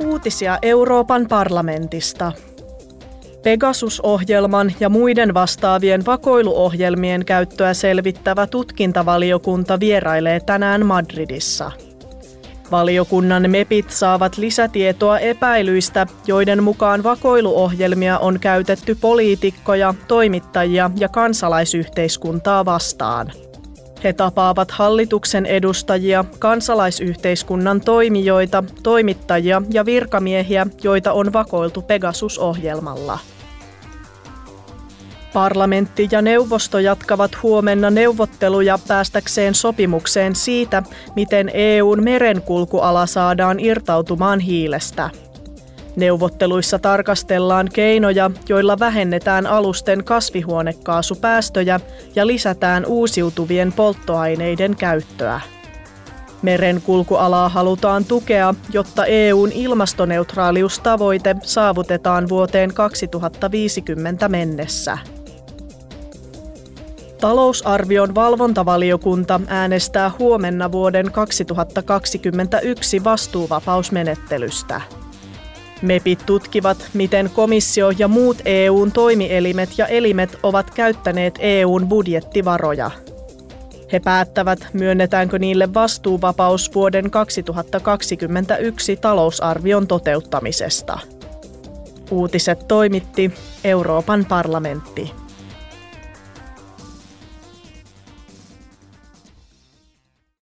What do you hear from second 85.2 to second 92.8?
niille vastuuvapaus vuoden 2021 talousarvion toteuttamisesta. Uutiset